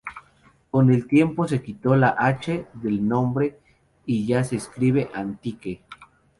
Con 0.71 0.91
el 0.91 1.05
tiempo, 1.07 1.47
se 1.47 1.61
quitó 1.61 1.95
la 1.95 2.15
"h" 2.17 2.65
del 2.73 3.07
nombre 3.07 3.59
y 4.07 4.25
ya 4.25 4.43
se 4.43 4.55
escribe 4.55 5.11
"Antique". 5.13 5.81